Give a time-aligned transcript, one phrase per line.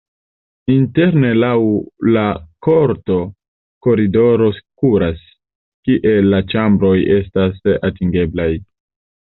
[0.75, 1.49] Interne laŭ
[2.15, 2.23] la
[2.67, 3.17] korto
[3.89, 5.23] koridoro kuras,
[5.91, 8.51] kie la ĉambroj estas atingeblaj.